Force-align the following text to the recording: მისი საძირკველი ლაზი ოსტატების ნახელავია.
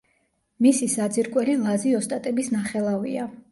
მისი 0.65 0.89
საძირკველი 0.93 1.55
ლაზი 1.67 1.93
ოსტატების 2.01 2.53
ნახელავია. 2.57 3.31